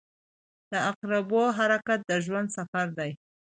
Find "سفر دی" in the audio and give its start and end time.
2.57-3.11